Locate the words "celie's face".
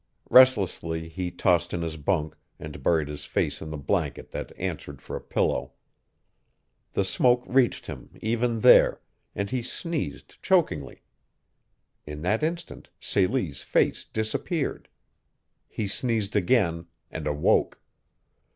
12.99-14.03